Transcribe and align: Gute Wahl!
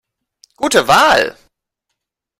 Gute 0.57 0.87
Wahl! 0.87 1.37